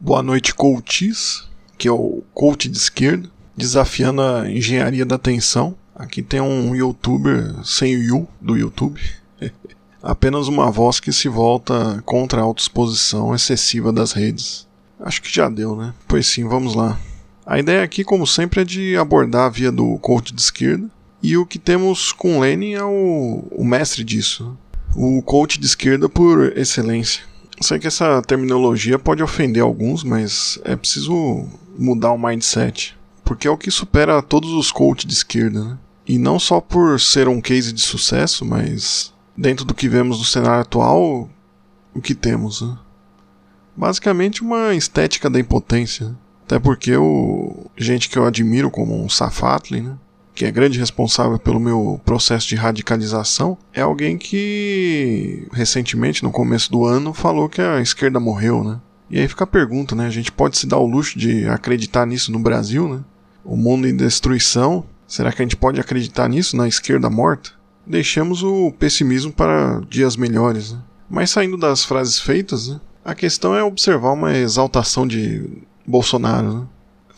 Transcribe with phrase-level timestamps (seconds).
[0.00, 5.74] Boa noite, coaches, que é o coach de esquerda, desafiando a engenharia da atenção.
[5.92, 9.00] Aqui tem um youtuber sem o you do YouTube.
[10.00, 14.68] Apenas uma voz que se volta contra a autoexposição excessiva das redes.
[15.00, 15.92] Acho que já deu, né?
[16.06, 16.96] Pois sim, vamos lá.
[17.44, 20.88] A ideia aqui, como sempre, é de abordar a via do coach de esquerda.
[21.20, 24.56] E o que temos com Lenin é o, o mestre disso.
[24.94, 27.24] O coach de esquerda por excelência.
[27.60, 31.46] Sei que essa terminologia pode ofender alguns, mas é preciso
[31.76, 32.96] mudar o mindset.
[33.24, 35.78] Porque é o que supera todos os coaches de esquerda, né?
[36.06, 40.24] E não só por ser um case de sucesso, mas dentro do que vemos no
[40.24, 41.28] cenário atual,
[41.94, 42.78] o que temos, né?
[43.76, 46.16] Basicamente uma estética da impotência.
[46.44, 49.98] Até porque o gente que eu admiro como um Safatli, né?
[50.38, 56.70] Que é grande responsável pelo meu processo de radicalização, é alguém que recentemente, no começo
[56.70, 58.80] do ano, falou que a esquerda morreu, né?
[59.10, 60.06] E aí fica a pergunta, né?
[60.06, 63.00] A gente pode se dar o luxo de acreditar nisso no Brasil, né?
[63.44, 67.50] O mundo em destruição, será que a gente pode acreditar nisso na esquerda morta?
[67.84, 70.78] Deixamos o pessimismo para dias melhores, né?
[71.10, 72.80] Mas saindo das frases feitas, né?
[73.04, 76.66] A questão é observar uma exaltação de Bolsonaro, né?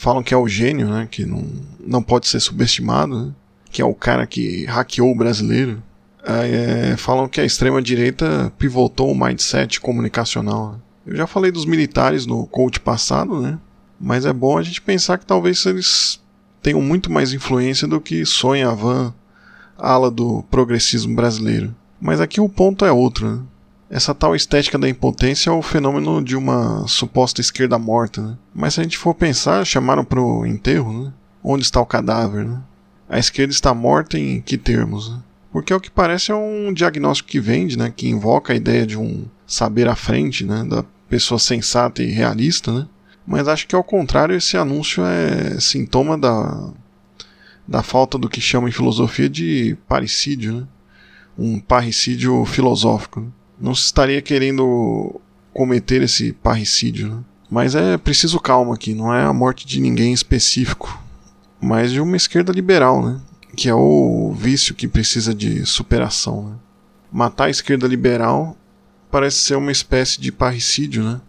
[0.00, 1.06] Falam que é o gênio, né?
[1.10, 1.44] Que não,
[1.78, 3.32] não pode ser subestimado, né?
[3.70, 5.82] Que é o cara que hackeou o brasileiro.
[6.24, 10.72] É, falam que a extrema-direita pivotou o mindset comunicacional.
[10.72, 10.78] Né?
[11.08, 13.58] Eu já falei dos militares no coach passado, né?
[14.00, 16.18] Mas é bom a gente pensar que talvez eles
[16.62, 19.14] tenham muito mais influência do que sonha a van
[19.76, 21.76] ala do progressismo brasileiro.
[22.00, 23.42] Mas aqui o ponto é outro, né?
[23.90, 28.38] Essa tal estética da impotência é o fenômeno de uma suposta esquerda morta, né?
[28.54, 31.12] Mas se a gente for pensar, chamaram pro enterro, né?
[31.42, 32.62] Onde está o cadáver, né?
[33.08, 35.20] A esquerda está morta em que termos, né?
[35.52, 37.92] Porque o que parece é um diagnóstico que vende, né?
[37.94, 40.62] Que invoca a ideia de um saber à frente, né?
[40.62, 42.86] Da pessoa sensata e realista, né?
[43.26, 46.70] Mas acho que ao contrário, esse anúncio é sintoma da,
[47.66, 50.68] da falta do que chama em filosofia de parricídio, né?
[51.36, 53.20] Um parricídio filosófico.
[53.20, 53.26] Né?
[53.60, 55.20] Não se estaria querendo
[55.52, 57.08] cometer esse parricídio.
[57.08, 57.18] Né?
[57.50, 61.02] Mas é preciso calma aqui, não é a morte de ninguém específico,
[61.60, 63.20] mas de uma esquerda liberal, né?
[63.56, 66.48] que é o vício que precisa de superação.
[66.48, 66.56] Né?
[67.12, 68.56] Matar a esquerda liberal
[69.10, 71.20] parece ser uma espécie de parricídio, né?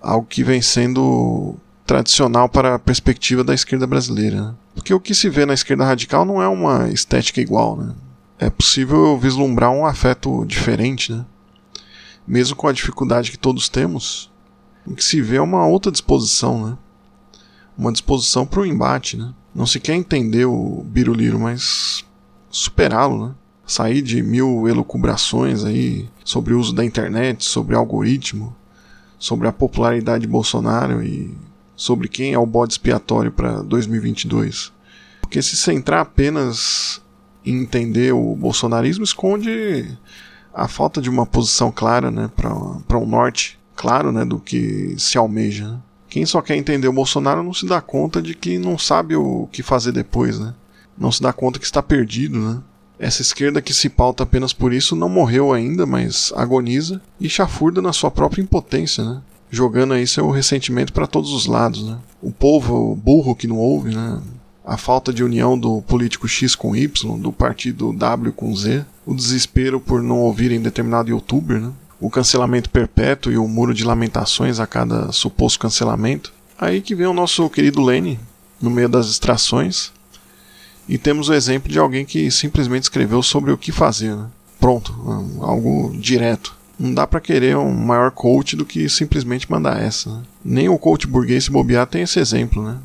[0.00, 4.40] algo que vem sendo tradicional para a perspectiva da esquerda brasileira.
[4.40, 4.54] Né?
[4.74, 7.76] Porque o que se vê na esquerda radical não é uma estética igual.
[7.76, 7.92] Né?
[8.38, 11.26] É possível vislumbrar um afeto diferente, né?
[12.26, 14.30] Mesmo com a dificuldade que todos temos,
[14.86, 16.78] o que se vê é uma outra disposição, né?
[17.76, 19.34] Uma disposição para o embate, né?
[19.54, 22.04] Não se quer entender o Biruliro, mas
[22.50, 23.34] superá-lo, né?
[23.66, 28.56] Sair de mil elucubrações aí sobre o uso da internet, sobre algoritmo,
[29.18, 31.36] sobre a popularidade de Bolsonaro e
[31.76, 34.72] sobre quem é o bode expiatório para 2022.
[35.20, 37.02] Porque se centrar apenas
[37.44, 39.96] entender o bolsonarismo esconde
[40.54, 45.16] a falta de uma posição clara né, para um norte claro né, do que se
[45.16, 45.68] almeja.
[45.68, 45.78] Né?
[46.08, 49.46] Quem só quer entender o Bolsonaro não se dá conta de que não sabe o
[49.52, 50.54] que fazer depois, né?
[50.96, 52.60] Não se dá conta que está perdido, né?
[52.98, 57.80] Essa esquerda que se pauta apenas por isso não morreu ainda, mas agoniza e chafurda
[57.80, 59.22] na sua própria impotência, né?
[59.50, 61.98] Jogando aí seu ressentimento para todos os lados, né?
[62.20, 64.20] O povo burro que não ouve, né?
[64.68, 69.14] A falta de união do político X com Y, do partido W com Z, o
[69.14, 71.72] desespero por não ouvirem determinado youtuber, né?
[71.98, 76.34] o cancelamento perpétuo e o muro de lamentações a cada suposto cancelamento.
[76.60, 78.20] Aí que vem o nosso querido Lenny,
[78.60, 79.90] no meio das extrações,
[80.86, 84.14] e temos o exemplo de alguém que simplesmente escreveu sobre o que fazer.
[84.14, 84.26] Né?
[84.60, 84.92] Pronto,
[85.40, 86.54] algo direto.
[86.78, 90.10] Não dá para querer um maior coach do que simplesmente mandar essa.
[90.10, 90.22] Né?
[90.44, 92.76] Nem o coach burguês se bobear tem esse exemplo, né?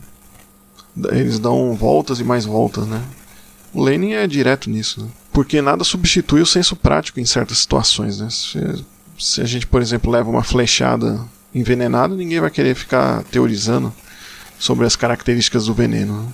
[1.12, 3.02] Eles dão voltas e mais voltas, né?
[3.74, 5.08] O Lenin é direto nisso, né?
[5.32, 8.30] Porque nada substitui o senso prático em certas situações, né?
[8.30, 8.86] Se,
[9.18, 11.20] se a gente, por exemplo, leva uma flechada
[11.54, 13.94] envenenada, ninguém vai querer ficar teorizando
[14.60, 16.22] sobre as características do veneno.
[16.22, 16.30] Né?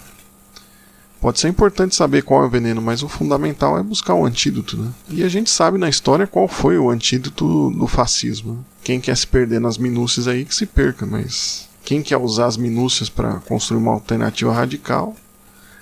[1.22, 4.78] Pode ser importante saber qual é o veneno, mas o fundamental é buscar o antídoto.
[4.78, 4.92] Né?
[5.10, 8.54] E a gente sabe na história qual foi o antídoto do fascismo.
[8.54, 8.60] Né?
[8.84, 12.56] Quem quer se perder nas minúcias aí que se perca, mas quem quer usar as
[12.56, 15.16] minúcias para construir uma alternativa radical,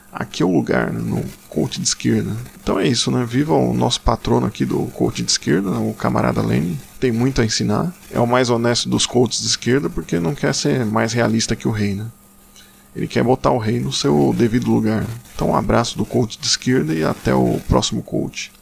[0.09, 2.31] aqui é o lugar, né, no coach de esquerda.
[2.63, 3.25] Então é isso, né?
[3.25, 6.80] Viva o nosso patrono aqui do coach de esquerda, o camarada Lenin.
[6.98, 7.94] Tem muito a ensinar.
[8.09, 11.68] É o mais honesto dos coaches de esquerda porque não quer ser mais realista que
[11.68, 12.06] o rei, né?
[12.95, 15.06] Ele quer botar o rei no seu devido lugar.
[15.36, 18.50] Então um abraço do coach de esquerda e até o próximo coach.